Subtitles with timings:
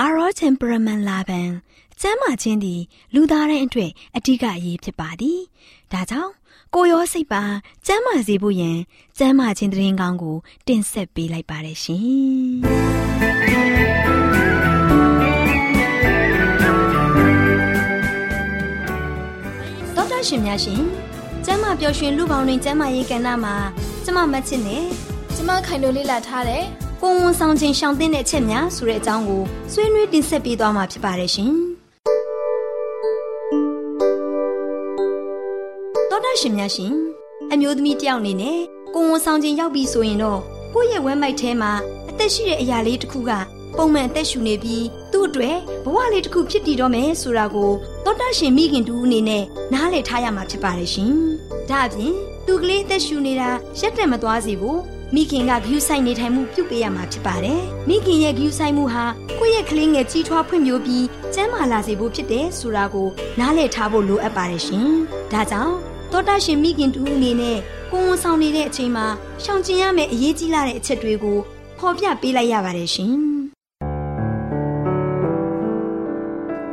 [0.00, 1.50] အာရော temperament လာပန်
[2.00, 2.80] ကျမ်းမာခြင်းသည်
[3.14, 5.38] လူသားတိုင်းအတွက်အထူးအရေးဖြစ်ပါသည်။
[5.92, 6.32] ဒါကြောင့်
[6.74, 7.42] ကိုရောစိတ်ပါ
[7.86, 8.78] ကျမ်းမာစေဖို့ယင်
[9.18, 12.04] ကျမ်းမာခြင်းတရင်ကောင်းကို တင်ဆက်ပေးလိုက်ပါတယ်ရှင်။
[19.96, 20.82] သောတာရှင်များရှင်
[21.44, 23.54] ကျမ်းမာပျော်ရွှင်လူပေါင်းတွင်ကျမ်းမာရေးကဏ္ဍမှာ
[24.04, 24.84] ကျမမချစ်နဲ့
[25.34, 26.64] ကျမခိုင်တို့လေ့လာထားတဲ့
[27.00, 31.52] ကိုဝန်ဆောင်ခြင်းရှောင်တဲ့အချက်များဆိုတဲ့အကြောင်းကိုဆွေးနွေးတင်ဆက်ပေးသွားမှာဖြစ်ပါတယ်ရှင်။
[36.44, 36.92] ရှင်များရှင်
[37.52, 38.58] အမျိုးသမီးတယောက်အနေနဲ့
[38.94, 40.40] ကိုဝန်ဆောင်ခြင်းရောက်ပြီဆိုရင်တော့
[40.74, 41.72] ကိုယ့်ရဲ့ဝမ်းမိုက်ထဲမှာ
[42.10, 43.30] အသက်ရှိတဲ့အရာလေးတစ်ခုက
[43.76, 47.70] ပုံမှန်အသက်ရှူနေပြီးသူ့အတွက်ဘဝလေးတစ်ခုဖြစ်တည်တော့မယ်ဆိုတာကို
[48.04, 51.12] သောတာရှင်မိခင်တူအနေနဲ့နားလည်ထားရမှာဖြစ်ပါတယ်ရှင်။
[51.70, 52.14] ဒါအပြင်
[52.46, 53.48] သူကလေးအသက်ရှူနေတာ
[53.80, 54.78] ရက်တက်မသွားစေဘူး
[55.14, 59.04] မိခင်ကဂယူဆိုင်နေထိုင်မှုပြုပေးရမှာဖြစ်ပါတယ်။မိခင်ရဲ့ဂယူဆိုင်မှုဟာ
[59.38, 63.08] ကိုယ့်ရဲ့ကလေးငယ်ကြီးထွားဖွံ့ဖြိုးပြီးကျန်းမာလာစေဖို့ဖြစ်တယ်ဆိုတာကို
[63.40, 64.88] နားလည်ထားဖို့လိုအပ်ပါတယ်ရှင်။
[65.32, 65.74] ဒါကြောင့်
[66.12, 67.58] တောတာရှင်မိခင်တူအနေနဲ့
[67.92, 69.06] ကိုဝန်ဆောင်နေတဲ့အချိန်မှာ
[69.42, 71.38] ရှောင်ကျဉ်ရမယ့်အရေးကြီးလာတဲ့အချက်တွေကို
[71.78, 73.12] ဖော်ပြပေးလိုက်ရပါတယ်ရှင်။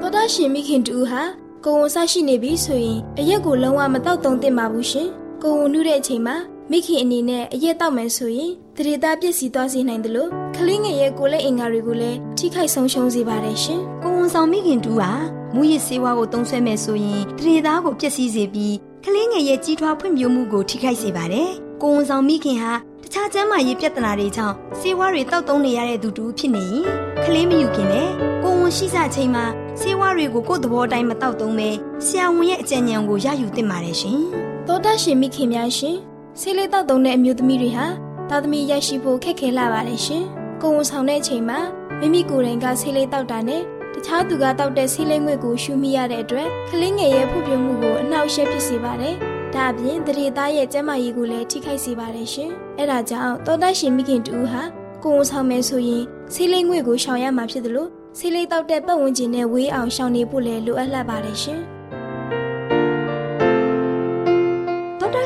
[0.01, 1.21] တောတာရှင်မိခင်တူဟာ
[1.65, 5.07] ကိုဝန်ဆရှိနေပြီဆိုရင်အရက်ကိုလုံးဝမတောက်သုံးသင့်ပါဘူးရှင်။
[5.43, 6.35] ကိုဝန်နှုတဲ့အချိန်မှာ
[6.73, 15.11] မိခင်အနေနဲ့အရက်တောက်မယ်ဆိုရင်တရေသားပြည့်စည်သွားစေနိုင်တယ်လို့ကလေးငယ်ရဲ့ကိုယ်လက်အင်္ဂါတွေကိုလည်းထိခိုက်ဆုံးရှုံးစေပါတယ်ရှင်။ကိုဝန်ဆောင်မိခင်တူဟာ
[15.55, 21.49] မူရစ်ဆေးဝါးကိုသုံးဆွဲမယ်ဆိုရင်တရေသားကိုပျက်စီးစေပြီးကလေးငယ်ရဲ့ကြီးထွားဖွံ့ဖြိုးမှုကိုထိခိုက်စေပါတယ်။
[21.81, 22.73] ကိုဝန်ဆောင်မိခင်ဟာ
[23.03, 26.85] တခြားကျန်းမာရေးပြဿနာတွေကြောင့်ဆေးဝါးတွေတောက်သုံးနေရတဲ့သူတူဖြစ်နေရင်
[27.23, 28.09] ကလေးမယူခင်နဲ့
[28.43, 29.45] ကိုဝန်ရှိစချိန်မှာ
[29.79, 31.69] ဆေးဝါးတွေကိုကိုယ့်သဘောတိုင်းမတောက်သုံးပဲ
[32.05, 34.19] ဆရာဝန်ရဲ့အကြံဉာဏ်ကိုရယူသင့်ပါတယ်ရှင်။
[34.67, 35.97] သောတာရှင်မိခင်များရှင်
[36.39, 37.85] ဆေးလေးတောက်သုံးတဲ့အမျိုးသမီးတွေဟာ
[38.29, 40.23] သားသမီးရရှိဖို့ခက်ခဲလာပါတယ်ရှင်။
[40.61, 41.59] ကိုဝန်ဆောင်တဲ့အချိန်မှာ
[41.99, 43.61] မိမိကိုယ်တိုင်ကဆေးလေးတောက်တာနဲ့
[43.93, 49.15] တခြားသူကတောက်တဲ့ဆေးလိမ်ငွေကိုရှူမိရတဲ့အတွက်ကလေးငယ်ရဲ့ဖွံ့ဖြိုးမှုကိုအနှောက်အယှက်ဖြစ်စေပါတယ်။
[49.53, 52.49] ဒါအပြင်တရေသားရဲ့ကျန်းမာရေးကိုလည်းထိခိုက်စေပါတယ်ရှင်။
[52.79, 54.61] အဲဒါကြောင့်တောသားရှင်မိခင်တူဟာ
[55.03, 56.03] ကိုယ်ဝန်ဆောင်မယ်ဆိုရင်
[56.33, 61.61] ဆေးလိမ်ငွေကိုရှောင်ရမှာဖြစ်တယ်လို့ဆေးလိမ်တောက်တဲ့ပတ်ဝန်းကျင်နဲ့ဝေးအောင်ရှောင်နေဖို့လည်းလိုအပ်လာပါတယ်ရှင်။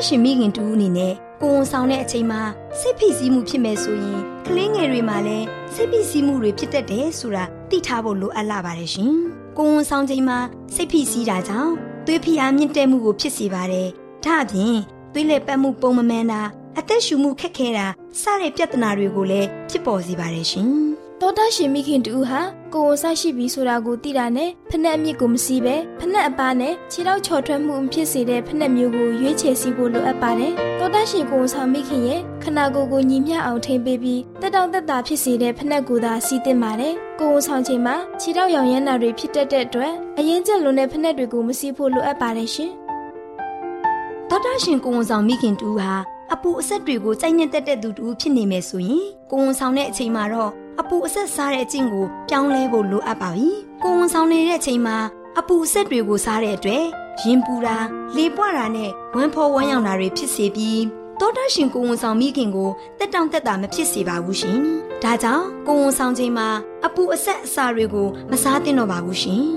[0.06, 2.42] ရှင်မိခင်တူအနေနဲ့ကိုဝန်ဆောင်တဲ့အချိန်မှာ
[2.80, 9.14] စိတ်ဖိစီးမှုဖြစ်မယ်ဆိုရင်ကလေးငယ်တွေမှာလည်းစိတ်ဖိစီးမှုတွေဖြစ်တတ်တယ်ဆိုတာသိထားဖို့လိုအပ်လာပါတယ်ရှင်။
[9.58, 10.38] ကိုဝန်ဆောင်ချိန်မှာ
[10.76, 11.74] စိတ်ဖိစီးတာကြောင့်
[12.06, 13.88] သွေးဖိအားမြင့်တက်မှုကိုဖြစ်စေပါတယ်။
[14.26, 14.76] ဒါအပြင်
[15.14, 16.42] သွေးလက်ပတ်မှုပုံမမှန်တာ
[16.78, 17.88] အသက်ရှူမှုခက်ခဲတာ
[18.22, 20.72] စတဲ့ပြဿနာတွေကိုလည်းဖြစ်ပေါ်စေပါတယ်ရှင်။
[21.22, 22.42] တောတာရှင်မိခင်တူဟာ
[22.74, 42.72] ကိုဝန်ဆရှိပြီဆိုတာကိုသိတာနဲ့ဖက်အမြစ်ကိုမစီးပဲဖက်အပါနဲ့ခြေထောက်ချော်ထွက်မှုဖြစ်စေတဲ့ဖက်မျိုးကိုရွေးချယ်စီဖို့လိုအပ်ပါတယ်။တောတာရှင်ကိုဝန်ဆောင်မိခင်ရဲ့ခနာကိုယ်ကိုညီမျှအောင်ထိမ့်ပေးပြီးတက်တောင့်တက်တာဖြစ်စေတဲ့ဖက်ကိုသာစီးတင်ပါတယ်။ကိုဝန်ဆောင်ချိန်မှာခြေထောက်ရောင်ရမ်းတာတွေဖြစ်တတ်တဲ့အတွက်အရင်ကျလွန်တဲ့ဖက်တွေကိုမစီးဖို့လိုအပ်ပါတယ်ရှင်။
[44.30, 45.92] တောတာရှင်ကိုဝန်ဆောင်မိခင်တူဟာ
[46.34, 53.50] အပူအဆက်တွေကိုစိုက်နေတတ်တဲ့သူတူဖြစ်နေမယ်ဆိုရင်ကိုဝန်ဆောင်တဲ့အချိန်မှာတော့ အပူအဆက်စားတဲ့အကျင့်ကိုပြောင်းလဲဖို့လိုအပ်ပါပြီ။
[53.84, 54.98] ကိုဝန်ဆောင်နေတဲ့အချိန်မှာ
[55.40, 56.84] အပူအဆက်တွေကိုစားတဲ့အတွက်
[57.22, 57.78] ရင်ပူတာ
[58.16, 60.82] လေပွားတာနဲ့ဝမ်းဖောဝမ်းယောင်တာတွေဖြစ်စေပြီး
[61.20, 62.70] တောတရှင်ကိုဝန်ဆောင်မိခင်ကို
[63.00, 64.58] တက်တောင့်တက်တာမဖြစ်စေပါဘူးရှင်။
[65.04, 66.48] ဒါကြောင့်ကိုဝန်ဆောင်ချိန်မှာ
[66.86, 69.44] အပူအဆက်အစာတွေကိုမစားသင့်တော့ပါဘူးရှင်။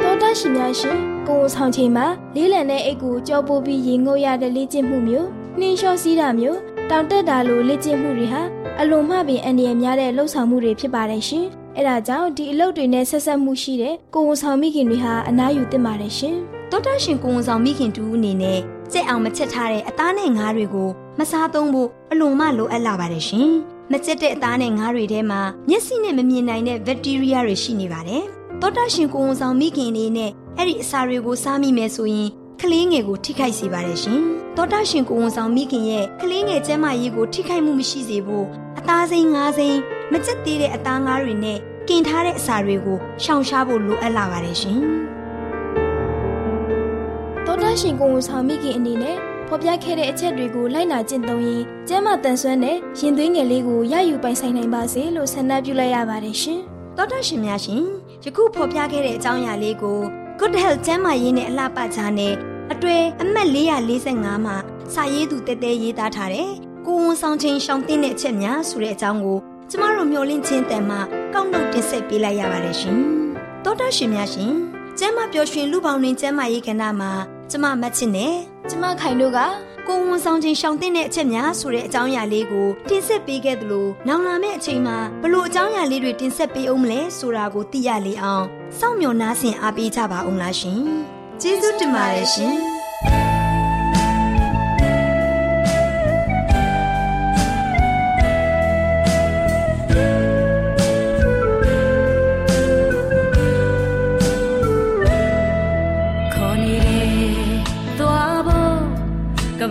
[0.00, 0.98] တောတရှင်များရှင်
[1.28, 5.28] ကိုဝန်ဆောင်ချိန်မှာလေးလံတဲ့အိတ်ကိုကြောပိုးပြီးရင်ငုတ်ရတဲ့လေ့ကျင့်မှုမျိုး
[5.58, 6.60] နှင်းလျှောစီးတာမျိုး
[6.90, 8.42] တောင်တက်တာလိုလေ့ကျင့်မှုတွေဟာ
[8.80, 11.46] အလွန်မှပင်အန္တရာယ်များတဲ့လှုပ်ဆောင်မှုတွေဖြစ်ပါတယ်ရှင်။
[11.76, 16.36] အဲဒါကြောင့်ဒီအလုပ်တွေနဲ့ဆက်ဆက်မှုရှိတဲ့ကိုဝန်ဆောင်မိခင်တွေဟာအနားယူသင့်ပါတယ်ရှင်။
[16.70, 18.58] တောတရှင်ကိုဝန်ဆောင်မိခင်တူအနေနဲ့
[18.92, 20.88] ကြက်အောင်မချက်ထားတဲ့အသားနဲ့ငါးတွေကို
[21.18, 23.48] မစားသုံးဖို့အလွန်မှလိုအပ်လာပါတယ်ရှင်။
[23.92, 28.22] မချက်တဲ့အသားနဲ့ငါးတွေထဲမှာမျက်စိနဲ့မမြင်နိုင်တဲ့ဘက်တီးရီးယားတွေရှိနေပါတယ်။
[28.60, 32.28] တောတရှင်ကိုဝန်ဆောင်မိခင်အနေနဲ့အဲ့ဒီအစာတွေကိုစားမိမယ်ဆိုရင်
[32.64, 34.20] ကလေးငယ်ကိုထိခိုက်စေပါတယ်ရှင်။
[34.56, 38.46] တောတာရှင်ကိုဝန်ဆောင်မိခင်ရဲ့ကလေးငယ်ကျန်းမာရေးကိုထိခိုက်မှုမရှိစေဖို့
[38.78, 39.78] အသားစိမ်းငါးစိမ်း
[40.12, 44.78] မကျက်သေးတဲ့အသားငါးတွေနဲ့ကင်ထားတဲ့အစာတွေကိုရှောင်ရှားဖို့လိုအပ်လာပါတယ်ရှင်။
[47.46, 49.16] တောတာရှင်ကိုဝန်ဆောင်မိခင်အနေနဲ့
[49.48, 56.60] ဖော်ပြခဲ့တဲ့အချက်တွေကိုလိုက်နာကျင့်သုံးရင်ကျန်းမာတန်ဆွမ်းတဲ့ရင်သွေးငယ်လေးကိုရယူပိုင်ဆိုင်နိုင်ပါစေလို့ဆန္ဒပြုလိုက်ရပါတယ်ရှင်။
[56.96, 57.82] တောတာရှင်များရှင်
[58.24, 60.00] ယခုဖော်ပြခဲ့တဲ့အကြောင်းအရာလေးကို
[60.40, 62.34] Good Health ကျန်းမာရေးနဲ့အလှပချာနဲ့
[62.72, 63.48] အတွေ့အမှတ်
[63.96, 64.56] 445မှာ
[64.94, 66.50] စာရေးသူတဲတဲရေးသားထားတဲ့
[66.86, 69.38] ကိုဝန်ဆောင်ချင်းရှောင်းတင်းတဲ့အချက်များဆိုတဲ့အကြောင်းကို
[69.70, 70.96] ကျမတို့မျှဝင့်ချင်းတန်မှ
[71.34, 72.98] ကောက်နှုတ်တင်ဆက်ပေးလိုက်ရပါတယ်ရှင်။
[73.64, 74.52] သောတာရှင်များရှင်
[74.98, 77.12] ကျမ်းမပျော်ရွှင်လူပေါင်းတွင်ကျမ်းမာရေးကဏ္ဍမှာ
[77.50, 78.34] ကျမမတ်ချစ်နဲ့
[78.68, 79.38] ကျမခိုင်တို့က
[79.88, 88.44] ကိုဝန်ဆောင်ချင်းရှောင်တင်တဲ့အချက်များဆိုတဲ့အကြောင်းအရာလေးကိုတင်ဆက်ပေးခဲ့သလိုနောင်လာမယ့်အချိန်မှာဘလို့အကြောင်းအရာလေးတွေတင်ဆက်ပေးအောင်မလဲဆိုတာကိုသိရလေအောင်
[88.78, 90.82] စောင့်မျှော်နားဆင်အားပေးကြပါအောင်လားရှင်။
[91.44, 92.56] ကျေးဇူးတင်ပါတယ်ရှင်။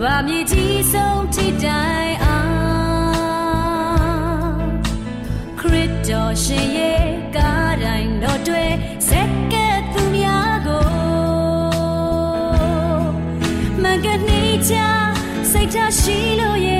[0.02, 4.62] ဘာမြေကြီးဆုံးထိတိုင်အောင်
[5.58, 6.71] ခရစ်တော်ရှင်
[16.00, 16.71] စိတ်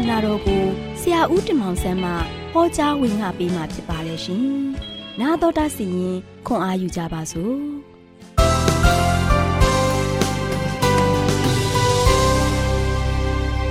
[0.14, 0.62] ာတော်ကို
[1.00, 2.10] ဆရာဦးတင်မောင်ဆန်းမှ
[2.52, 4.44] ဟောကြားဝင်ငါပေးมาဖြစ်ပါတယ်ရှင်။
[5.20, 7.54] 나တော်တာစီရင်ခွန်အာယူကြပါစို့။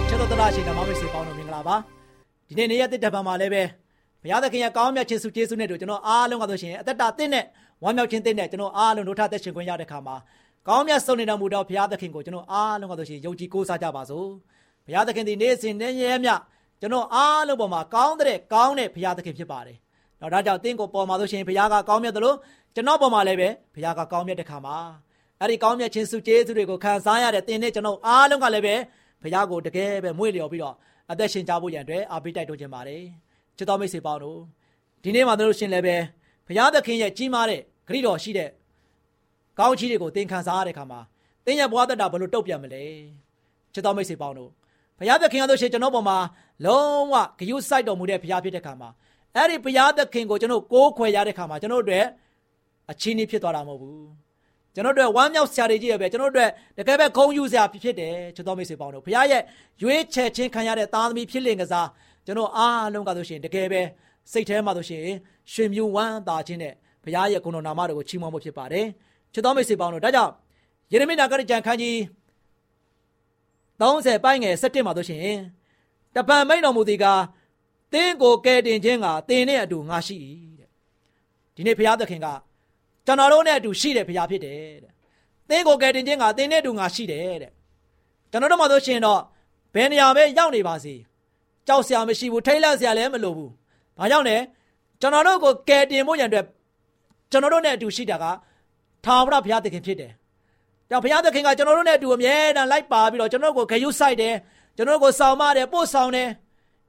[0.08, 1.76] ချက်တော်တရားရှင်ဓမ္မမိတ်ဆွေပေါင်းတို့မင်္ဂလာပါ။
[2.48, 3.64] ဒီနေ့နေ့ရက်တစ်တပတ်မှာလည်းပဲ
[4.22, 7.46] ဘုရားသခင်ရဲ့ကောင်းမြတ်ခြင်းစုကျေးဇူးနဲ့တို့ကျွန်တော်အားလုံးကဆိုရှင်အသက်တာတင့်နဲ့
[7.84, 10.16] ဝမ်းမြောက်ခြင်းတင့်နဲ့ကျွန်တော်အားလုံးတို့ထသက်ရှင်ခွင့်ရတဲ့ခါမှာ
[10.68, 14.30] ကောင်းမြတ်ဆုံးနေတော်မူသောဘုရားသခင်ကိုကျွန်တော်အားလုံးကဆိုရှင်ယုံကြည်ကိုးစားကြပါစို့။
[14.91, 16.31] ဘုရားသခင်ဒီနေ့စဉ်နဲ့ရဲမြ
[16.81, 19.77] ကျွန်တော်အားလုံးပေါ်မှာကောင်းတဲ့ကောင်းတဲ့ဘုရားသခင်ဖြစ်ပါတယ်။
[20.21, 22.37] တော့ဒါကြောင့်တင်းကိုပေါ်မှာဆိုရှင်ဘုရားကကောင်းမြတ်တယ်လို့
[22.75, 24.77] ကျွန်တော်ပေါ်မှာလည်းပဲဘုရားကကောင်းမြတ်တဲ့ခါမှာ
[25.41, 28.75] အဲ့ဒီကောင်းမြတ်ခြင်းစုကျေးဇူးတွေကိုခံစားရတဲ့တင်းနဲ့ကျွန်တော်အားလုံးကလည်းပဲ
[29.23, 30.75] ဘုရားကိုတကယ်ပဲမွေ့လျော်ပြီးတော့
[31.11, 33.03] အသက်ရှင်ကြဖို့ရန်အတွက်အားပေးတိုက်တွန်းခြင်းပါတယ်။
[33.57, 34.39] ချစ်တော်မိတ်ဆွေပေါင်းတို့
[35.05, 35.97] ဒီနေ့မှာတို့ရှင်လည်းပဲ
[36.47, 38.51] ဘုရားသခင်ရဲ့ကြီးမားတဲ့ဂရုတော်ရှိတဲ့
[39.59, 41.01] ကောင်းချီးတွေကိုသင်ခံစားရတဲ့ခါမှာ
[41.45, 42.85] သင်ရဲ့ဘဝတတဘယ်လိုတုတ်ပြန်မလဲ
[43.75, 44.51] ချစ်တော်မိတ်ဆွေပေါင်းတို့
[45.01, 46.19] ဘုရားသခင်ကဆိုရှင်ကျွန်တော်ပေါ်မှာ
[46.65, 48.89] လုံးဝဂရုစိုက်တော်မူတဲ့ဘုရားဖြစ်တဲ့ခါမှာ
[49.37, 52.07] အဲ့ဒီဘုရားသခင်ကိုကျွန်တော်ကိုးခွေရတဲ့ခါမှာကျွန်တော်တို့
[52.91, 54.07] အချင်းကြီးဖြစ်သွားတာမဟုတ်ဘူး
[54.75, 59.43] ကျွန်တော်တို့ဝမ်းမြောက်စရာတွေကြီးရပဲကျွန်တော်တို့တကယ်ပဲဂုဏ်ယူစရာဖြစ်တယ်ချစ်တော်မိတ်ဆွေပေါင်းတို့ဘုရားရဲ့
[59.83, 61.89] ရွေးချယ်ခြင်းခံရတဲ့သားသမီးဖြစ်လင်ကစား
[62.27, 63.83] ကျွန်တော်အားလုံးကဆိုရှင်တကယ်ပဲ
[64.33, 65.03] စိတ်ထဲမှာဆိုရှင်
[65.53, 66.73] ရွှေမြူဝမ်းသာခြင်းနဲ့
[67.05, 68.87] ဘုရားရဲ့ဂုဏ်တော်နာမတော်ကိုချီးမွမ်းဖို့ဖြစ်ပါတယ်
[69.33, 70.33] ချစ်တော်မိတ်ဆွေပေါင်းတို့ဒါကြောင့်
[70.93, 71.97] ယေရမိနာဂရကြံခန်းကြီး
[73.81, 75.39] 30ပိုင်းငယ်17မှာဆိုရှင်
[76.15, 77.07] တပံမိန်တော်မူသည်က
[77.93, 80.17] သင်ကိုကယ်တင်ခြင်းကသင်နဲ့အတူငါရှိ၏
[80.59, 80.69] တဲ့
[81.55, 82.27] ဒီနေ့ဘုရားသခင်က
[83.07, 84.93] ကျွန်တော်တို့နဲ့အတူရှိတယ်ဘုရားဖြစ်တယ်တဲ့
[85.49, 87.53] သင်ကိုကယ်တင်ခြင်းကသင်နဲ့အတူငါရှိတယ်တဲ့
[88.31, 89.21] ကျွန်တော်တို့မှဆိုရှင်တော့
[89.75, 90.95] ဘယ်နေရာပဲရောက်နေပါစေ
[91.67, 93.53] ကြောက်စရာမရှိဘူးထိတ်လန့်စရာလည်းမလိုဘူး
[93.99, 94.37] ဘာကြောင့်လဲ
[95.01, 96.47] ကျွန်တော်တို့ကိုကယ်တင်ဖို့ရန်အတွက်
[97.31, 98.25] ကျွန်တော်တို့နဲ့အတူရှိတာက
[99.05, 100.13] ထာဝရဘုရားသခင်ဖြစ်တယ်
[100.91, 104.35] ကြောင့်ဘုရားသခင်ကကျွန်တော်တို့နဲ့အတူအမြဲတမ်းလိုက်ပါပြီးတော့ကျွန်တော်တို့ကိုဂရုစိုက်တယ်
[104.77, 106.29] ကျွန်တော်တို့ကိုဆောင်မတယ်ပို့ဆောင်တယ်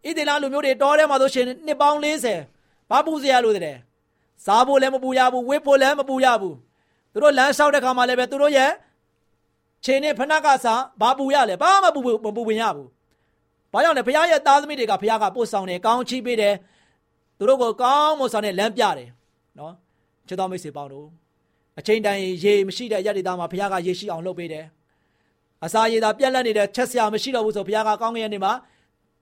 [0.05, 3.77] ဣသရေလလူမျိုးတွေတောထဲမှာဆိုရှင်နှစ်ပေါင်း40ဘာပူစရာလိုတဲ့
[4.45, 6.55] စားဖို့လည်းမပူရဘူးဝေးဖို့လည်းမပူရဘူး
[7.13, 8.71] သူတို့လမ်းလျှောက်တဲ့ခါမှာလည်းပဲသူတို့ရဲ့
[9.85, 12.89] ခြေနဲ့ဖဏကစားဘာပူရလဲဘာမှပူမပူဝင်ရဘူး
[13.73, 16.55] ဘာကြောင့်လဲဘုရားရဲ့သားသမီးတွေကဘုရားကပို့ဆောင်တယ်ကောင်းချီးပေးတယ်
[17.37, 19.09] သူတို့ကိုကောင်းမွန်စွာနဲ့လမ်းပြတယ်
[19.59, 19.73] နော်
[20.27, 21.07] ချစ်တော်မိတ်ဆွေပေါင်းတို့
[21.79, 24.65] အချိန်တိုင်းရေမရှိတဲ့ရတ္တိသားမှာဘုရားကရေရှိအောင်လုပ်ပေးတယ်
[25.65, 28.53] အစာရည်သာပြက်လက်နေတဲ့ချက်စရာမရှိတော့ဘူးဆိုဘုရားကကောင်းကင်နေမှာ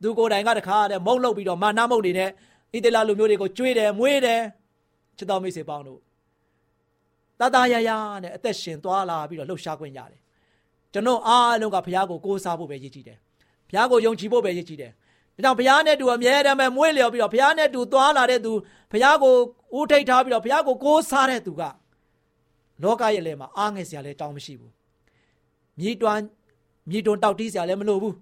[0.02, 2.32] သူကိုယ်တိုင်ကတခါတည်းမုံလုပ်ပြီးတော့မာနမုံနေတဲ့ဣ
[2.84, 4.42] သေလလူမျိုးတွေကိုကြွေးတယ်မွေးတယ်
[5.18, 6.00] ချစ်တော်မိတ်ဆွေပေါင်းတို့
[7.40, 7.90] တတရရ
[8.24, 10.22] နဲ့အသက်ရှင်သွားလာပြီးတော့လှုပ်ရှားခွင့်ရတယ်
[10.94, 13.18] ကျွန်တော်အားလုံးကဘုရားကိုကိုးစားဖို့ပဲရည်ကြည်တယ်
[13.70, 18.52] ဘုရားကိုယုံကြည်ဖို့ပဲရည်ကြည်တယ်ဒါကြောင့်ဘုရားနဲ့တူအမြဲတမ်းပဲမွေးလျော်ပြီးတော့ဘုရားနဲ့တူသွားလာတဲ့သူ
[18.92, 19.34] ဘုရားကို
[19.78, 21.64] ဦးထိတ်ထားပြီးတော့ဘုရားကိုကိုးစားတဲ့သူက
[22.83, 24.73] လောကရဲ့လဲမှာအားငယ်စရာလဲတောင်းမရှိဘူး
[25.79, 26.21] မြည်တွန်း
[26.91, 28.15] မြည်တွန်းတောက်တီးစရာလဲမလိုဘူး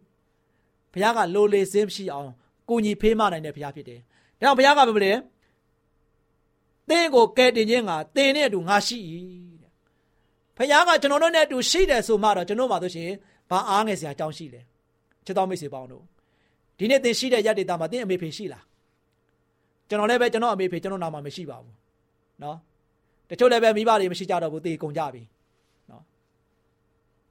[0.92, 2.30] ဘုရားကလိုလေစင်းရှိအောင်
[2.68, 4.04] ကိုညီဖေးမနိုင်တဲ့ဘုရားဖြစ်တယ်ဒါ
[4.40, 5.18] ကြောင့်ဘုရားကပြောတယ်
[6.88, 8.98] သင်ကိုကယ်တင်ခြင်းကသင်နဲ့အတူငါရှိ၏
[9.62, 9.70] တဲ့
[10.56, 13.10] ဘုရားကကျွန်တော်တို့နဲ့အတူရှိတယ်ဆိုမှတော့ကျွန်တော်မှဆိုရှင်
[13.50, 14.60] ဘာအားငယ်စရာတောင်းရှိလဲ
[15.24, 16.04] ချစ်တော်မိတ်ဆွေပေါင်းတို့
[16.78, 18.64] ဒီနေ့သင်ရှိတဲ့ရတ္တိတာမှာသင်အမေဖေရှိလား
[19.88, 21.74] ကျွန်တော်လည်းပဲကျွန်တော်အမေဖေကျွန်တော်နာမှာမရှိပါဘူး
[22.40, 22.56] เนาะ
[23.29, 25.21] တချို့လည်းပဲမိဘတွေမရှိကြတော့ဘူးတေကုန်ကြပြီ
[25.89, 26.03] နော်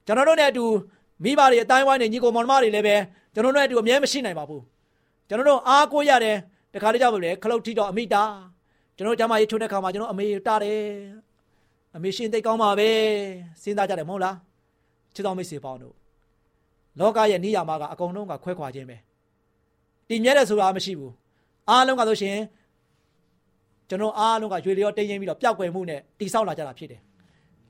[0.06, 0.64] ကျွန်တော်တို့နဲ့အတူ
[1.24, 2.96] မိဘတွေအတိုင်းဝိုင်းနေညီကိုမောင်နှမတွေလည်းပဲ
[3.34, 4.62] ကျွန်တော်တို့နဲ့အတူအမြဲမရှိနိုင်ပါဘူး
[5.28, 6.36] ကျွန်တော်တို့အားကိုးရတယ်
[6.74, 8.22] တခါလေးကြောက်ပါလေခလုတ်ထီတော့အမိတာ
[8.96, 10.80] ကျွန်တော်ကျမရေးထိုးတဲ့ခါမှာကျွန်တော်အမေတာတယ်
[11.96, 12.88] အမေရှင်သိကောင်းပါပဲ
[13.62, 14.36] စဉ်းစားကြတယ်မဟုတ်လား
[15.14, 15.94] ချစ်တော်မိတ်ဆွေပေါင်းတို့
[16.98, 18.96] လောကရဲ့နေရာမှာကအကုန်လုံးကခွဲခွာခြင်းပဲ
[20.08, 21.12] တည်မြဲတယ်ဆိုတာမရှိဘူး
[21.68, 22.36] အားလုံးကဆိုရှင်
[23.88, 27.00] ကျွန်တော်အားလုံးကရွေလျောတင်းရင်ပြီးတော့ပျောက်ကွယ်မှုနဲ့တိဆောက်လာကြတာဖြစ်တယ်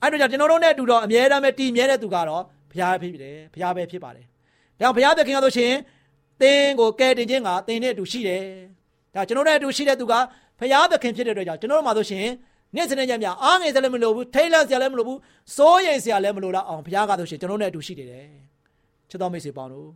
[0.03, 4.29] အဲ့တော့ကျွန်တော်တို့နဲ့အတူတော့အမြဲတမ်းပဲတည်မြဲတဲ့သူကတော့ဘုရားဖြစ်တယ်ဘုရားပဲဖြစ်ပါတယ်ဒါ
[4.81, 5.73] ကြောင့်ဘုရားသခင်ကဆိုရှင်
[6.41, 8.43] သင်ကိုကယ်တင်ခြင်းကသင်နဲ့အတူရှိတယ်
[9.15, 10.15] ဒါကျွန်တော်တို့နဲ့အတူရှိတဲ့သူက
[10.61, 12.27] ဘုရားသခင်ဖြစ်တဲ့အတွက်ကြောင့်ကျွန်တော်တို့မှာဆိုရှင်
[12.75, 15.19] နေ့စဉ်နဲ့ညညအားငယ်စရာလည်းမလိုဘူးထိတ်လန့်စရာလည်းမလိုဘူး
[15.57, 18.27] စိုးရိမ်စရာလည်းမလိုတော့အောင်ဘုရားကဆိုရှင်ကျွန်တော်တို့နဲ့အတူရှိတယ်
[19.11, 19.89] ချစ်တော်မိတ်ဆွေပေါင်းတို့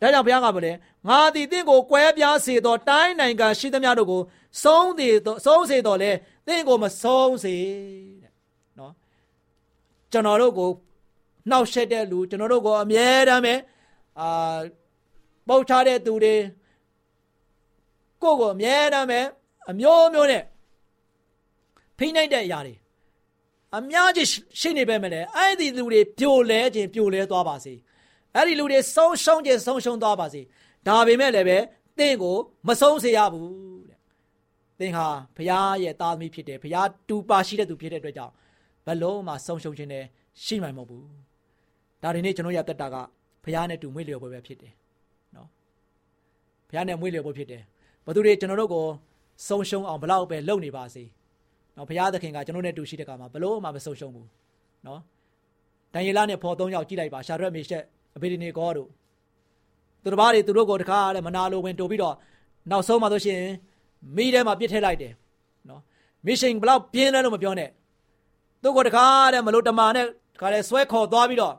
[0.00, 0.76] ဒါကြောင့်ဘုရားကပြောတယ်
[1.08, 4.20] ငါသည်တင့်ကိုကွဲပြားစေသောတိုင်းနိုင်ငံရှိသမျှတို့ကို
[4.62, 6.10] ဆုံးသေးသောဆုံးစေတော်လဲ
[6.46, 7.54] တင့်ကိုမဆုံးစေ
[8.22, 8.32] တဲ့
[8.78, 8.92] နော်
[10.12, 10.70] ကျွန်တော်တို့ကို
[11.50, 13.54] နှောက်ရှက်တဲ့လူကျွန်တော်တို့ကိုအမြဲတမ်းပဲ
[14.20, 14.56] အာ
[15.48, 16.34] ပုတ်ချတဲ့သူတွေ
[18.22, 19.20] ကိုကိုအမြဲတမ်းပဲ
[19.70, 20.42] အမျိုးမျိုးနဲ့
[21.98, 22.74] ဖိနှိပ်တဲ့အရာတွေ
[23.76, 24.28] အများကြီး
[24.60, 27.74] ရှိနေပဲမလဲအဲ့ဒီလူတွေပြိုလဲခြင်းပြိုလဲသွားပါစေ
[28.34, 30.42] အဲ့ဒီလူတွေဆုံးရှုံးခြင်းဆုံးရှုံးသွားပါစေ
[30.86, 31.58] ဒါပေမဲ့လည်းပဲ
[31.98, 32.36] သင်ကို
[32.68, 33.73] မဆုံးစေရဘူးတဲ့
[34.78, 38.32] သင်ဟာဘုရားရဲ့သားသမီးဖြစ်တယ်ဘုရားတူပါရှိတဲ့သူဖြစ်တဲ့အတွက်ကြောင့်
[38.86, 40.04] ဘလုံးမှဆုံးရှုံးခြင်းနဲ့
[40.44, 41.06] ရှိမှမဟုတ်ဘူး
[42.02, 42.96] ဒါဒီနေ့ကျွန်တော်ရတက်တာက
[43.44, 44.72] ဘုရားနဲ့တူမွေးလျော်ပွဲပဲဖြစ်တယ်
[45.36, 45.48] နော်
[46.68, 47.62] ဘုရားနဲ့မွေးလျော်ပွဲဖြစ်တယ်
[48.06, 48.86] ဘသူတွေကျွန်တော်တို့ကို
[49.48, 51.04] ဆုံးရှုံးအောင်ဘလောက်ပဲလုပ်နေပါစေ
[51.76, 54.28] နော်ဘုရားသခင်ကကျွန်တော်နဲ့တူရှိတဲ့ကမှာဘလို့မှမဆုံးရှုံးဘူး
[54.86, 55.00] နော်
[55.94, 57.82] ဒံယေလနဲ့ဖော်သုံးယောက်ကြည့်လိုက်ပါရှာရက်မေရှက်
[58.16, 58.88] အဘေဒီနေကောတို့
[60.02, 62.14] သူတို့ဘာတွေသူတို့ကိုတခါလဲမနာလိုဝင်တိုးပြီးတော့
[62.70, 63.42] နောက်ဆုံးမှဆိုရှင်
[64.16, 65.12] မိထဲမှာပြစ်ထည့်လိုက်တယ်
[65.68, 65.80] နော်
[66.26, 67.70] မစ်ရှင်ဘလောက်ပြင်းလဲလို့မပြောနဲ့
[68.62, 71.54] သူ့ကိုတခါတဲ့မလို့တမာနဲ့တခါလဲဆွဲခေါ်သွားပြီးတော့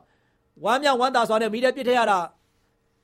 [0.64, 2.20] ဝမ်းမြောက်ဝမ်းသာစွာနဲ့မိထဲပြစ်ထည့်ရတာ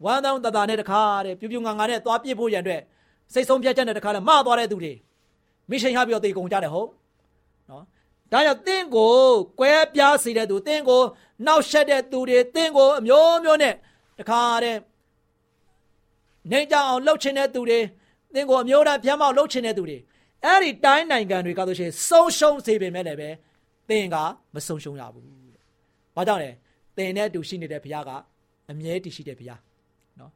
[0.06, 2.82] ဝမ်းသောတတာနဲ့တခါတဲ့ပြူပြူငါငါနဲ့သွားပြစ်ဖို့ရန်အတွက်
[3.34, 4.94] စိတ်ဆုံးဖြတ်ချက်နဲ့တခါလဲမသွားတဲ့သူတွေ
[5.70, 6.90] မစ်ရှင်ရပြီးတော့တေကုန်ကြတယ်ဟုတ်
[7.70, 7.84] နော်
[8.32, 9.16] ဒါကြောင့်တင့်ကို
[9.60, 11.02] ကွဲပြားစေတဲ့သူတင့်ကို
[11.46, 13.74] နှောက်ရှက်တဲ့သူတွေတင့်ကိုအမျိုးမျိုးနဲ့
[14.20, 14.78] တခါတဲ့
[16.52, 17.80] နေကြအောင်လှုပ်ချင်တဲ့သူတွေ
[18.36, 19.98] တင့်ကိုအမျိုးသားပြမ်းမောက်လှုပ်ချင်တဲ့သူတွေ
[20.46, 23.30] အဲ့ဒီတိုင်းနိုင်ငံတွေကဆိုရှင်ဆုံးရှုံးစေပေမဲ့လည်းပဲ
[23.90, 24.16] သင်က
[24.54, 25.26] မဆုံးရှုံးရဘူး။
[26.16, 26.52] ဘာကြောင့်လဲ။
[26.98, 28.12] သင်နဲ့အတူရှိနေတဲ့ဘုရားက
[28.72, 29.60] အမြဲတည်ရှိတဲ့ဘုရား။
[30.20, 30.32] နော်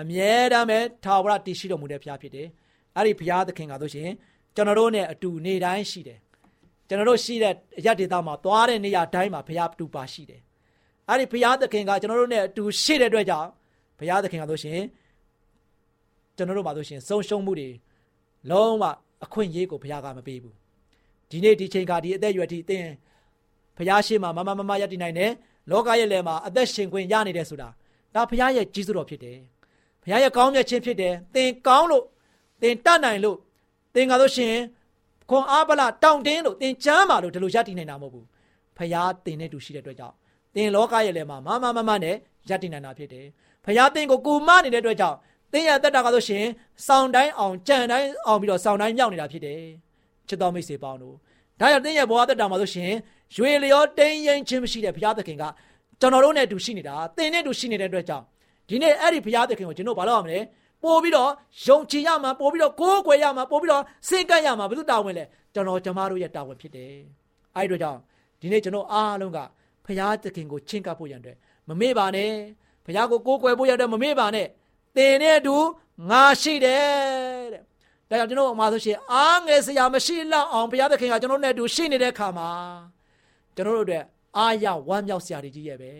[0.00, 2.48] အမြဲတမ်းပဲထာဝရတည်ရှိတော်မူတဲ့ဘုရားဖြစ်တယ်
[2.96, 4.10] အဲ့ဒီဘုရားသခင်ကဆိုရှင်
[4.54, 6.18] ကျွန်တော်တို့နဲ့အတူနေတိုင်းရှိတယ်
[6.88, 10.40] ကျွန်တော်တို့ရှိတဲ့အရဒေသမှာသွားတဲ့နေရာတိုင်းမှာဘုရားတူပါရှိတယ်
[11.08, 13.48] အဲ့ဒီဘုရားသခင်ကကျွန်တော်တို့နဲ့အတူရှိတဲ့အတွက်ကြောင့်
[13.98, 14.80] ဘုရားသခင်ကဆိုရှင်
[16.36, 17.68] ကျွန်တော်တို့မှာဆိုရှင်ဆုံးရှုံးမှုတွေ
[18.50, 18.84] လုံးဝ
[19.24, 20.54] အခွင့်အရေးကိုဘုရားကမပေးဘူး
[21.30, 22.86] ဒီနေ့ဒီချိန်ကဒီအသက်အရွယ်ထိသင်
[23.76, 25.30] ဘုရားရှိမှမမမမရတည်နိုင်တယ်
[25.70, 27.68] လောကရဲ့လယ်မှာအသက်ရှင်ခွင့်ရနေတယ်ဆိုတာ
[28.14, 29.38] ဒါဘုရားရဲ့ကြီးစွတော်ဖြစ်တယ်
[30.02, 32.04] ဘုရားရဲ့ကောင်းမြတ်ခြင်းဖြစ်တယ်သင်ကောင်းလို့
[32.62, 33.38] သင်တတ်နိုင်လို့
[33.94, 34.54] သင်ကလို့ရှင်
[35.30, 38.26] ခွန်အားပလတောင့်တင်းလို့သင်ချမ်းပါလို့ဒီလိုရတည်နိုင်တာမဟုတ်ဘူး
[38.76, 40.14] ဘုရားသင်နဲ့တူရှိတဲ့အတွက်ကြောင့်
[40.54, 42.16] သင်လောကရဲ့လယ်မှာမမမမနဲ့
[42.50, 43.26] ရတည်နိုင်တာဖြစ်တယ်
[43.64, 45.18] ဘုရားသင်ကိုကူမနေတဲ့အတွက်ကြောင့်
[45.54, 46.44] သင်ရဲ့တက်တာကဆိုရှင်
[46.86, 49.60] စောင်းတိုင်းအောင်ကြံတိုင်းအောင်ပြီးတော့စောင်းတိုင်းမြောက်နေတာဖြစ်တယ်
[50.28, 51.14] ချစ်တော်မိတ်ဆွေပေါင်းတို့
[51.60, 52.92] ဒါကြောင့်သင်ရဲ့ဘဝတက်တာမှာဆိုရှင်
[53.36, 55.44] ရွေလျောတင်းရင်ချင်းမရှိတဲ့ဘုရားသခင်က
[56.00, 58.24] ကျွန်တော်တို့နဲ့အတူရှိနေတာသင်နဲ့အတူရှိနေတဲ့အတွက်ကြောင့်
[58.68, 60.38] ဒီနေ့အဲ့ဒီဘုရားသခင်ကိုကျွန်တော်ဘာလို့ရမလဲ
[60.82, 61.30] ပို့ပြီးတော့
[61.66, 66.92] ယုံကြည်ရမှာပို့ပြီးတော့ကိုးကွယ်ရမှာပို့ပြီးတော့စိတ်ကပ်ရမှာဘယ်သူတာဝန်လဲကျွန်တော်ကျမတို့ရဲ့တာဝန်ဖြစ်တယ်
[67.56, 68.00] အဲ့ဒီတော့ကြောင့်
[68.40, 69.38] ဒီနေ့ကျွန်တော်အားလုံးက
[69.86, 71.36] ဘုရားသခင်ကိုချင့်ကပ်ဖို့ရန်အတွက်
[71.68, 72.30] မမေ့ပါနဲ့
[72.86, 74.46] ဘုရားကိုကိုးကွယ်ဖို့ရတဲ့မမေ့ပါနဲ့
[74.96, 75.56] သင်နဲ့အတူ
[76.10, 77.64] ငါရှိတယ်
[78.08, 82.50] တဲ့ဒါကြောင့်ကျွန်တော်အမှားဆိုရှင်အားငယ်စရာမရှိလောက်အောင်ဘုရားသခင်ကကျွန်တော်နဲ့အတူရှိနေတဲ့ခါမှာ
[83.56, 84.04] ကျွန်တော်တို့အတွက်
[84.38, 85.92] အားရဝမ်းမြောက်စရာတွေကြီးရဲ့ပဲ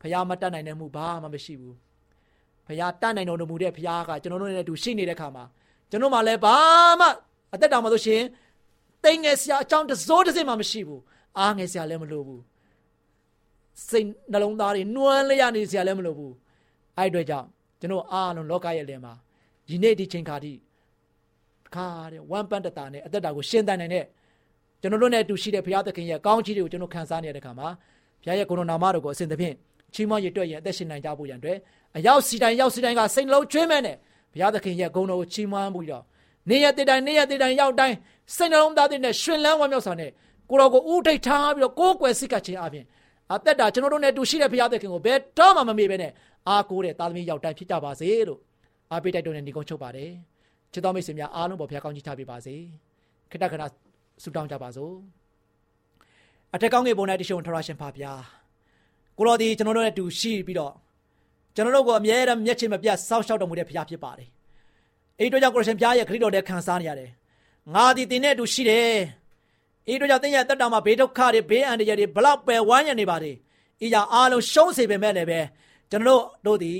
[0.00, 1.76] ဘုရားမတတ်နိုင်တဲ့မှုဘာမှမရှိဘူး
[2.66, 5.44] ဘုရားတတ်နိုင်တော်မူတဲ့ဘုရားကကျွန်တော်တို့နဲ့အတူရှိနေတဲ့ခါမှာ
[5.90, 6.56] ကျွန်တော်မှလည်းဘာ
[7.00, 7.06] မှ
[7.54, 8.22] အသက်တောင်မလို့ရှင်
[9.04, 11.02] တိမ်ငယ်စရာအကြောင်းတစိုးတစ်စက်မှမရှိဘူး
[11.38, 12.42] အားငယ်စရာလည်းမလိုဘူး
[13.88, 16.34] စိတ်နှလုံးသားတွေနှွမ်းလျက်နေစရာလည်းမလိုဘူး
[16.96, 17.48] အဲ့အတွက်ကြောင့်
[17.80, 19.12] ကျွန်တော်အားလုံးလောကရဲ့လယ်မှာ
[19.68, 20.52] ဒီနေ့ဒီချိန်ခါထိ
[21.74, 24.04] ခါတဲ့ဝမ်ပန်တတာနဲ့အသက်တာကိုရှင်းတန်နိုင်တဲ့
[24.80, 27.68] ကျွန်တော်တို့နဲ့အတူရှိတဲ့ဘုရားသခင်ရဲ့ကောင်းချီးတွေကိုကျွန်တော်ခံစားနေရတဲ့ခါမှာ
[28.22, 29.54] ဘုရားရဲ့ကိုရိုနာမတော်ကိုအစဉ်သဖြင့်
[29.94, 31.58] ချီးမွမ်းရတွေ့ရင်အသက်ရှင်နိုင်ကြဖို့ရန်အတွက်
[31.96, 33.96] အရောက်စီတိုင်းရောက်စီတိုင်းကစိတ်နှလုံးကျွေးမဲ့နဲ့
[34.32, 36.04] ဘုရားသခင်ရဲ့ဂုဏ်တော်ကိုချီးမွမ်းပြီးတော့
[36.50, 37.96] နေရတဲ့တိုင်းနေရတဲ့တိုင်းရောက်တိုင်း
[38.36, 40.10] စိတ်နှလုံးသားတဲ့ရှင်လန်းဝမ်းမြောက်စွာနဲ့
[40.50, 42.84] ကိုတော်ကိုဥထိတ်ထားပြီးတော့ကိုးကွယ်စိတ်ကခြင်းအပြင်
[43.34, 46.12] အသက်တာကျွန်တော်တို့နဲ့တူရှိတဲ့ဘုရားသခင်ကိုဘယ်တော့မှမမေ့ဘဲနဲ့
[46.48, 48.40] အားကိုးတဲ့သားသမီးရောက်တိုင်းဖြစ်ကြပါစေလို့
[48.92, 50.10] အားပေးတိုက်တွန်းတဲ့ညီကုန်းချုပ်ပါတယ်
[50.72, 52.54] ချစ်တော်မိတ်ဆွေများအားလုံးပေါ်ဘုရားကောင်းကြီးချပေးပါစေ
[53.32, 53.62] ခတ္တခဏ
[54.22, 54.92] ဆုတောင်းကြပါစို့
[56.54, 58.12] အထက်ကောင်းငယ်ပုံ၌တရှိုံထရရှင်ဖာဗျာ
[59.18, 60.74] ကိုတော်ဒီကျွန်တော်တို့နဲ့တူရှိပြီးတော့
[61.54, 64.28] ကျွန်တော်တို့ကိုအမြဲတမ်းမျက်ခြေမပြတ်စောင့်ရှောက်တော်မူတဲ့ဘုရားဖြစ်ပါတယ်
[65.18, 67.10] အဲ့တို့ကြောင့်ကိုရှင်ဘုရားရဲ့ခရစ်တော်နဲ့ခံစားနေရတယ်
[67.74, 68.94] ငါဒီတင်နဲ့တူရှိတယ်
[69.86, 73.32] အဲ့တို့ကြောင့်တင်းရဲ့တက်တာမှာဘေးဒုက္ခတွေဘေးအန္တရာယ်တွေဘလောက်ပဲဝိုင်းရနေပါလေ
[73.84, 75.40] ဤကြောင့်အားလုံးရှုံးစေပေမဲ့လည်းပဲ
[75.90, 76.74] ကျွန်တော်တို့ဒီ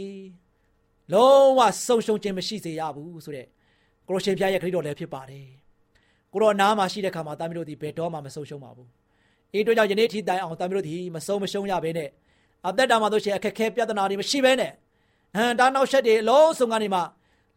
[1.13, 3.47] လုံးဝဆုံရှုံခြင်းမရှိစေရဘူးဆိုတဲ့
[4.09, 5.47] ကိုရရှင်ဘုရားရဲ့ခရစ်တော်လည်းဖြစ်ပါတယ်
[6.33, 8.89] ကိုရောနားမှာရှိတဲ့ခါမှာတာမီးတို့ဒီဘယ်တော့မှမဆုံရှုံပါဘူး
[9.53, 12.09] အေးတို့ကြောင့်ယနေ့ထိတိုင်အောင်တာမီးတို့ဒီမဆုံမရှုံရဘဲနဲ့
[12.69, 14.73] အသက်တာမှာတို့ရှိအခက်ခဲပြဿနာတွေမရှိဘဲနဲ့
[15.37, 17.01] ဟန်တာနောက်ဆက်တွေအလုံးစုံကနေမှ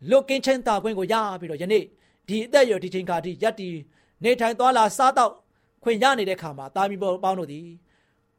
[0.09, 1.83] လွတ်ကင်းချင်းတာခွင့်ကိုရပြီးတော့ယနေ့
[2.27, 3.69] ဒီအသက်ရဒီချိန်ခါထိရက်တီ
[4.23, 5.31] နေထိုင်သွားလာစားတော့
[5.83, 7.61] ခွင့်ရနေတဲ့ခါမှာတာမီးပေါင်းတို့ဒီ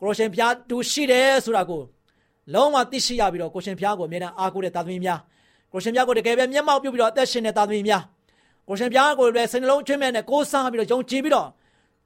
[0.00, 1.82] ကိုရရှင်ဘုရားတူရှိတယ်ဆိုတာကို
[2.54, 5.20] လုံးဝသိရှိရပြီးတော့ကိုရှင်ဖျားကိုအမြဲတမ်းအားကိုးတဲ့သားသမီးများ
[5.72, 8.02] ကိုရှင်ဖျားကိုတကယ်ပဲမျက်မှောက်ပြုပြီးတော့အသက်ရှင်တဲ့သားသမီးများ
[8.68, 11.48] ကိုရှင်ဖျားကိုလည်းစိတ်နှလုံးချွင်းမဲ့နဲ့ကိုးစားပြီးတော့ယုံကြည်ပြီးတော့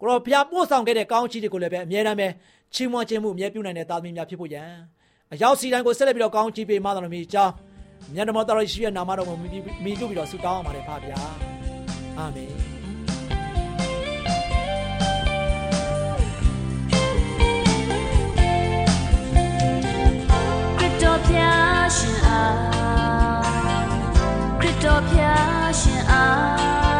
[0.01, 2.29] ကိုရောဖျားပို့ဆောင်ခဲ့တဲ့ကောင်းချီးတွေကိုလည်းပဲအမြဲတမ်းပဲ
[2.75, 4.70] ချီးမွမ်းခြင်းမှုအမြဲပြုနိုင်တဲ့သားသမီးများဖြစ်ဖို့ရန်
[5.33, 7.53] အရောက်စီတိုင်းကိုဆက်လက်ပြီးတော့ကောင်းချီးပေးမှတော်မူအကြောင်း
[8.14, 11.16] မြတ်တော်တော်ရှိရဲ့နာမတော်ကိုမိပြုပြီးတော့ဆုတောင်းအောင်ပါတယ်ဖပါဗျာ
[12.18, 12.76] အာမင်
[21.07, 22.19] တော်ဖျားရှင်
[26.11, 26.95] အား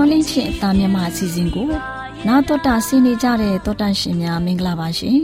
[0.00, 1.68] မျောလင့်ချင်းအသားမြမအစီအစဉ်ကို
[2.26, 5.20] နာတော်တာဆင်းနေကြတဲ့တောတာရှင်များမင်္ဂလာပါရှင်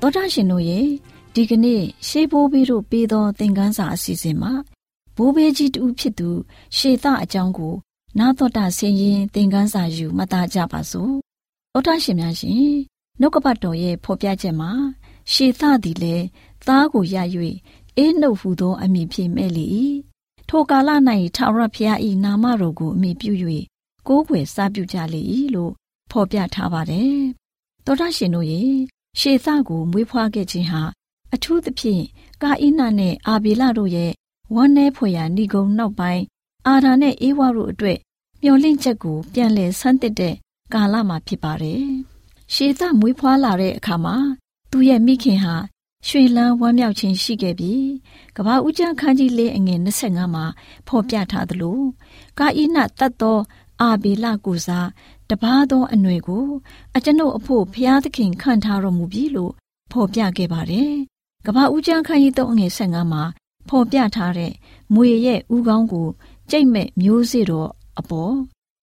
[0.00, 0.86] တောတာရှင်တို့ရဲ့
[1.34, 4.52] ဒီကနေ့ရှေးဘိုးဘေးတို့ပေးသောသင်ခန်းစာအစီအစဉ်မှာ
[5.16, 6.28] ဘိုးဘေးကြီးတူဖြစ်သူ
[6.76, 7.74] ရှေသအကြောင်းကို
[8.18, 11.12] နာတော်တာဆင်းရင်သင်ခန်းစာယူမှတ်သားကြပါစို့
[11.72, 12.54] တောတာရှင်များရှင်
[13.20, 14.70] နှုတ်ကပတ်တော်ရဲ့ဖော်ပြချက်မှာ
[15.32, 16.24] ရှေသသည်လည်း
[16.66, 17.16] သားကိုရ၍
[17.96, 19.64] အေးနှုတ်ဟူသောအမည်ဖြင့်မဲ့လေ၏
[20.48, 20.90] ထိုကာလ၌
[21.36, 23.34] ထာဝရဘုရား၏နာမတော်ကိုအမိပြု၍
[24.08, 25.20] ကိုးကွယ်စားပြုကြလေ၏
[25.54, 25.72] လို့
[26.10, 27.20] ဖော်ပြထားပါတယ်။
[27.84, 28.72] သောတာရှင်တို့ရဲ့
[29.18, 30.82] ရှေသကိုမွေးဖွားခဲ့ခြင်းဟာ
[31.34, 32.04] အထူးသဖြင့်
[32.42, 34.12] ကာအိနနဲ့အာဘေလတို့ရဲ့
[34.54, 36.22] ဝမ်းနည်းဖွယ်ရာဏိဂုံနောက်ပိုင်း
[36.66, 37.98] အာဓာနဲ့အေဝါတို့အတွက်
[38.42, 40.34] မျော်လင့်ချက်ကိုပြန်လည်ဆန်းသစ်တဲ့
[40.74, 41.84] ကာလမှာဖြစ်ပါတယ်။
[42.54, 44.16] ရှေသမွေးဖွားလာတဲ့အခါမှာ
[44.70, 45.56] သူ့ရဲ့မိခင်ဟာ
[46.08, 47.86] ရွှေလန်းဝမ်းမြောက်ခြင်းရှိခဲ့ပြီး
[48.36, 50.44] ကဘာဦးကျန်းခန်းကြီးလေးအငယ်25မှာ
[50.88, 51.80] ဖော်ပြထားသလို
[52.38, 53.38] ကာအိနတတ်သော
[53.82, 54.88] အာဘေလကိုစား
[55.30, 56.46] တပားသောအနွယ်ကို
[56.96, 59.52] အကျွန်ုပ်အဖို့ဖျားသခင်ခံထားတော်မူပြီလို့
[59.92, 60.92] ဖော်ပြခဲ့ပါတယ်။
[61.46, 63.22] ကဘာဦးကျန်းခန်းကြီးသုံးအငယ်15မှာ
[63.68, 64.52] ဖော်ပြထားတဲ့
[64.94, 66.08] မွေရဲ့ဥကောင်းကို
[66.50, 68.34] ကြိတ်မဲ့မျိုးစေ့တော်အပေါ်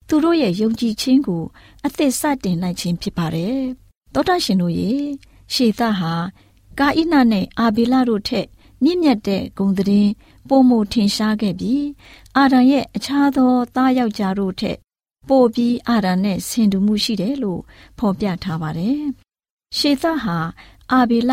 [0.08, 1.44] သူတို့ရဲ့ယုံကြည်ခြင်းကို
[1.86, 3.60] အသစ်စတင်လိုက်ခြင်းဖြစ်ပါတယ်။
[4.14, 5.04] သောတာရှင်တို့ရဲ့
[5.54, 6.14] ရှေသဟာ
[6.80, 8.48] ကာဣနနဲ့အာဘေလတို့ထက်
[8.84, 10.12] မြင့်မြတ်တဲ့ဂုံသတင်း
[10.48, 11.84] ပုံမထင်ရှားခဲ့ပြီး
[12.38, 14.78] အာရန်ရဲ့အခြားသောသားယောက်ျားတို့ထက်
[15.30, 17.62] ပိုပြီးအာရန်နဲ့ဆင်တူမှုရှိတယ်လို့
[18.00, 19.00] ဖော်ပြထားပါတယ်။
[19.78, 20.38] ရှေသဟာ
[20.92, 21.32] အာဘေလ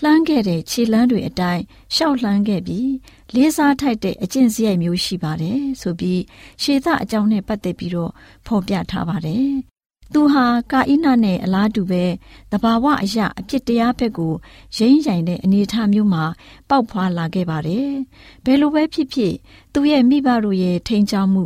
[0.00, 1.62] လှမ်းခဲ့တဲ့ခြေလမ်းတွေအတိုင်း
[1.94, 2.90] ရှောက်လှမ်းခဲ့ပြီး
[3.34, 6.20] လေးစားထိုက်တဲ့အကျင့်စရိုက်မျိုးရှိပါတယ်ဆိုပြီး
[6.62, 8.12] ရှေသအကြောင်းနဲ့ပတ်သက်ပြီးတော့
[8.46, 9.71] ဖော်ပြထားပါတယ်
[10.14, 12.04] သူဟာကာအိနနဲ့အလားတူပဲ
[12.52, 14.32] တဘာဝအရာအဖြစ်တရားဘက်ကို
[14.76, 16.24] ရင်းရိုင်တဲ့အနေအထားမျိုးမှာ
[16.68, 17.90] ပေါက်ဖွာလာခဲ့ပါတယ်။
[18.44, 19.34] ဘယ်လိုပဲဖြစ်ဖြစ်
[19.72, 21.44] သူ့ရဲ့မိဘတို့ရဲ့ထိန်ချောင်းမှု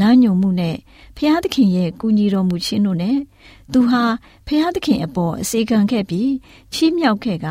[0.00, 0.76] လမ်းညွန်မှုနဲ့
[1.16, 3.18] ဖျားသခင်ရဲ့ကူညီတော်မူခြင်းတို့နဲ့
[3.72, 4.02] သူဟာ
[4.46, 6.30] ဖျားသခင်အပေါ်အစေခံခဲ့ပြီး
[6.72, 7.46] ချီးမြှောက်ခဲ့က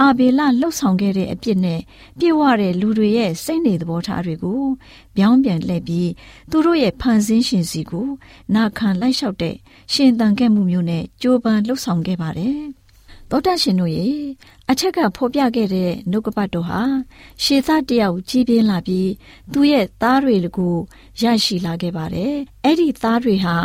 [0.00, 1.80] အာဘေလလှုပ်ဆောင်ခဲ့တဲ့အပြစ်နဲ့
[2.18, 4.62] ပြေဝတဲ့လူတွေရဲ့စိတ်နေသဘောထားတွေကို
[5.16, 6.10] ပြောင်းပြန်လှည့်ပြီး
[6.50, 8.08] သူတို့ရဲ့ဖန်ဆင်းရှင်စီကို
[8.54, 9.56] နာခံလိုက်လျှောက်တဲ့
[9.92, 12.60] ရှင်သန်ခဲ့မှုမျိုးနဲ့ကြိုးပမ်းလှုပ်ဆောင်ခဲ့ပါတယ်။
[13.30, 14.16] သောတရှင်တို့ရဲ့
[14.70, 16.82] အချက်ကဖော်ပြခဲ့တဲ့နှုတ်ကပတ်တော်ဟာ
[17.42, 19.10] ရှေသတယောက်ကြီးပြင်းလာပြီး
[19.52, 20.76] သူ့ရဲ့သားတွေကို
[21.22, 23.56] ရရှိလာခဲ့ပါတယ်။အဲ့ဒီသားတွေဟာ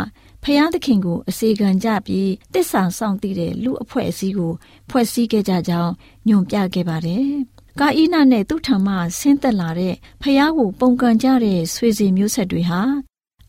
[0.44, 4.52] ဖျားသခင်ကိုအစေခံကြပြီးတစ္ဆာဆောင်တည်တဲ့လူအဖွဲ့အစည်းကို
[4.90, 5.92] ဖွဲ့စည်းခဲ့ကြကြောင်း
[6.28, 7.26] ညွှန်ပြခဲ့ပါတယ်။
[7.80, 12.80] ကာအိနာနဲ့သူ့ထံမှဆင်းသက်လာတဲ့ဖျားကိုပုံကန်ကြတဲ့ဆွေစီမျိုးဆက်တွေဟာ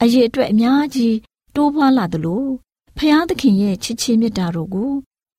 [0.01, 1.15] အရေးအတွက်အများကြီး
[1.55, 2.43] တိုးပွားလာသလို
[2.97, 4.91] ဖျားသခင်ရဲ့ချစ်ချင်းမြတ်တာတို့ကို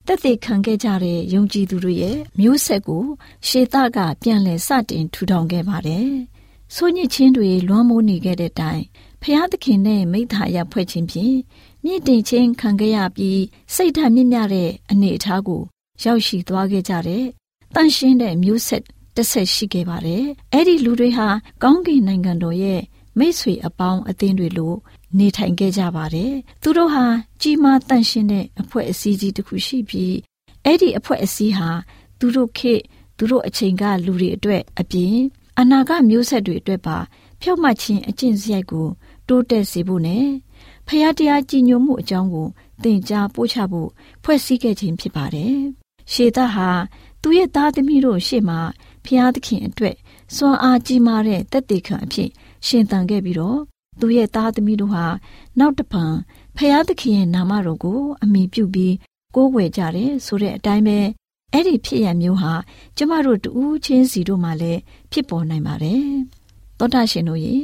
[0.07, 3.05] တက်သေးခံခဲ့ကြတဲ့ယုံကြည်သူတွေရဲ့မျိုးဆက်ကို
[3.49, 6.11] ရှေသကပြန်လည်စတင်ထူထောင်ခဲ့ပါတယ်။
[6.75, 8.83] ဆိုညစ်ချင်းတွေလွှမ်းမိုးနေခဲ့တဲ့တိုင်
[9.27, 11.37] ဖျားသခင်နဲ့မိသားရဖွဲ့ခြင်းဖြင့်
[11.85, 13.43] မြင့်တင်ခြင်းခံခဲ့ရပြီး
[13.75, 15.63] စိတ်ဓာတ်မြင့်မြတ်တဲ့အနေအထားကို
[16.03, 17.25] ရောက်ရှိသွားခဲ့ကြတဲ့
[17.75, 18.83] တန့်ရှင်းတဲ့မျိုးဆက်
[19.17, 21.29] တစ်ဆက်ရှိခဲ့ပါတယ်။အဲ့ဒီလူတွေဟာ
[21.63, 22.81] ကောင်းကင်နိုင်ငံတော်ရဲ့
[23.19, 24.77] မိတ်ဆွေအပေါင်းအသင်းတွေလို့
[25.19, 26.33] နေထိုင်ခဲ့ကြပါတယ်။
[26.63, 27.05] သူတို့ဟာ
[27.41, 30.15] ကြီးမားတန့်ရှင်းတဲ့အဖွဲ့အစည်းကြီးတစ်ခုရှိပြီး
[30.65, 31.71] အဲ့ဒီအဖွဲ့အစည်းဟာ
[32.19, 32.75] သူတို့ခေ
[33.19, 35.17] သူတို့အချိန်ကလူတွေအတွက်အပြင်
[35.61, 36.99] အနာဂတ်မျိုးဆက်တွေအတွက်ပါ
[37.41, 38.87] ဖြောက်မှတ်ခြင်းအကျင့်စရိုက်ကို
[39.29, 40.27] တိုးတက်စေဖို့နဲ့
[40.87, 42.49] ဖရာတရားကြည်ညိုမှုအကြောင်းကို
[42.83, 43.89] သင်ကြားပို့ချဖို့
[44.23, 45.57] ဖွဲ့စည်းခဲ့ခြင်းဖြစ်ပါတယ်။
[46.13, 46.71] ရှေသဟာ
[47.23, 48.61] သူ့ရဲ့သားသမီးတို့ရှေ့မှာ
[49.05, 49.97] ဖရာသခင်အတွက်
[50.37, 52.31] စွမ်းအားကြီးမားတဲ့တက်တေခံအဖြစ်
[52.67, 53.61] ရှင်သန်ခဲ့ပြီးတော့
[54.01, 55.07] သူ့ရဲ့သားသမီးတို့ဟာ
[55.59, 56.05] နောက်တပံ
[56.57, 58.95] ဖရာသခင်ရဲ့နာမတော်ကို အမိပြုပြီး
[59.35, 60.99] ကိုးကွယ်ကြတယ်ဆိုတဲ့အတိုင်းပဲ
[61.53, 62.53] အဲ့ဒီဖြစ်ရမျိုးဟာ
[62.97, 64.81] ကျမတို့တူးချင်းစီတို့မှလည်း
[65.13, 66.05] ဖြစ်ပေါ်နိုင်ပါတယ်။
[66.79, 67.57] သောတာရှင်တို့ရေ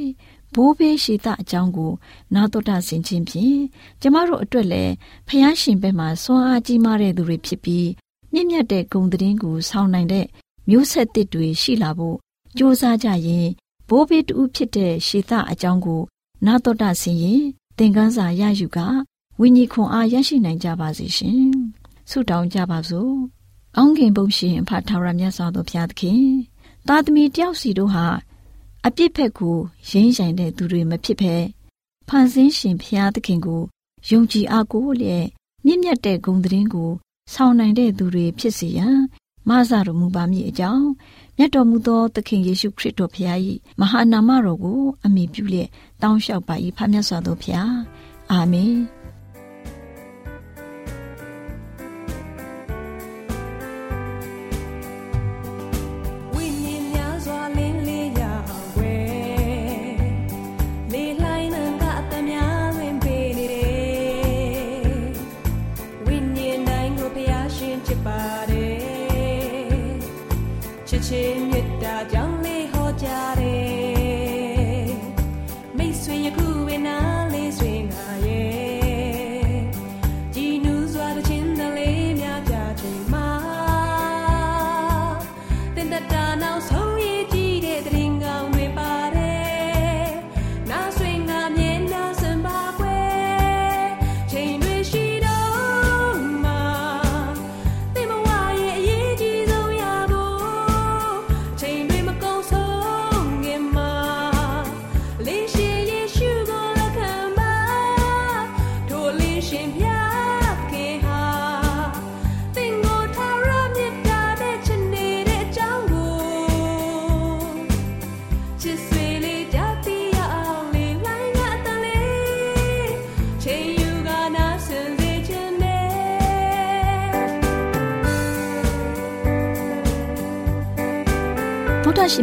[0.55, 1.93] ဘိုးဘေးရှိသအကြောင်းကို
[2.35, 3.59] နာတော်တာဆင်ခြင်းဖြင့်
[4.01, 4.93] ကျမတို့အတွက်လည်း
[5.29, 7.89] ဖျားရှင်ဘက်မှာစွမ်းအားကြီးမားတဲ့သူတွေဖြစ်ပြီး
[8.33, 10.27] မြင့်မြတ်တဲ့ဂုဏ်သတင်းကိုဆောင်နိုင်တဲ့
[10.69, 12.17] မျိုးဆက်သစ်တွေရှိလာဖို့
[12.59, 13.47] ကြိုးစားကြရင်
[13.89, 16.01] ဘိုးဘေးတူဖြစ်တဲ့ရှေသအကြောင်းကို
[16.47, 17.43] နာတော်တာဆင်ရင်
[17.79, 18.79] သင်ခန်းစာရယူက
[19.41, 21.45] ဝိညာဉ်ခွန်အားရရှိနိုင်ကြပါစေရှင်
[22.11, 23.15] ဆုတောင်းကြပါစို့
[23.77, 26.23] ကောင်းကင်ဘုံရှင်အဖထာဝရမြတ်စွာဘုရားသခင်
[26.89, 28.07] သာသမီတယောက်စီတို့ဟာ
[28.87, 29.57] အပြစ်ဖက်ကို
[29.89, 31.35] ရင်းဆိုင်တဲ့သူတွေမဖြစ်ဘဲ
[32.09, 33.63] ဖန်ဆင်းရှင်ဖျားသခင်ကို
[34.09, 35.27] ယုံကြည်အားကိုးလျက်
[35.65, 36.91] မြင့်မြတ်တဲ့ဂုဏ်သတင်းကို
[37.33, 38.99] ဆောင်နိုင်တဲ့သူတွေဖြစ်စေရန်
[39.49, 40.87] မဆတော်မူပါမည်အကြောင်း
[41.37, 43.39] မြတ်တော်မူသောသခင်ယေရှုခရစ်တော်ဖျား၏
[43.81, 45.69] မဟာနာမတော်ကိုအမိပြုလျက်
[46.03, 47.73] တောင်းလျှောက်ပါ၏ဖခင်မြတ်စွာသောဖျား
[48.31, 48.75] အာမင်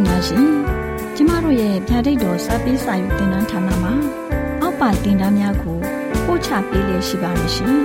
[0.08, 0.46] များရှင်
[1.16, 3.92] ကျမတို့ရဲ့ဗျာဒိတ်တော်စပေးစာယူတင်နန်းဌာနမှာ
[4.60, 5.78] အောက်ပါတင်ဒားများကို
[6.24, 7.76] ပို့ချပေးလျက်ရှိပါတယ်ရှင်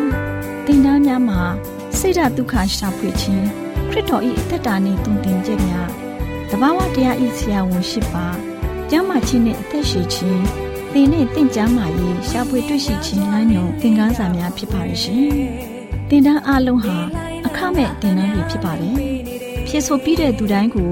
[0.66, 1.42] တင်ဒားများမှာ
[1.98, 3.46] ဆိဒ္ဓတုခရှာဖွေခြင်း
[3.90, 5.90] ခရစ်တော်၏အသက်တာနှင့်တုန်တင်ခြင်းများ
[6.50, 8.26] တဘာဝတရားဤဆရာဝန်ရှိပါ
[8.90, 10.44] ကျမ်းမာခြင်းနှင့်အသက်ရှိခြင်း
[10.94, 15.24] သင်နဲ့တင့်ကြမာရေးရှာဖွေတွေ့ရှိခြင်းလမ်းညွန်သင်ခန်းစာများဖြစ်ပါရဲ့ရှင်
[16.10, 16.98] တင်ဒားအလုံးဟာ
[17.48, 18.96] အခမဲ့တင်ဒားတွေဖြစ်ပါတယ်
[19.68, 20.92] ဖြစ်ဆိုပြီးတဲ့သူတိုင်းကို